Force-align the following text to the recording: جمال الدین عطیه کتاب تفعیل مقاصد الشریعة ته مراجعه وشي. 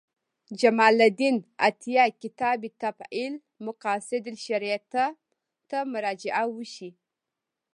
جمال 0.59 0.97
الدین 1.07 1.35
عطیه 1.67 2.05
کتاب 2.21 2.61
تفعیل 2.83 3.33
مقاصد 3.65 4.23
الشریعة 4.35 4.79
ته 5.69 5.77
مراجعه 5.93 6.43
وشي. 6.55 6.89